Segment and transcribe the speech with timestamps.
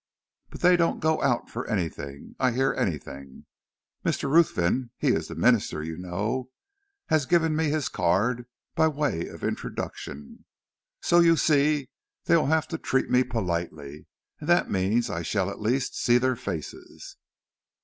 [0.49, 3.45] But they don't go out for anything, I hear, anything.
[4.03, 4.31] Mr.
[4.31, 6.49] Ruthven he is the minister you know
[7.09, 10.45] has given me his card by way of introduction;
[11.03, 11.91] so you see
[12.23, 14.07] they will have to treat me politely,
[14.39, 17.17] and that means I shall at least see their faces."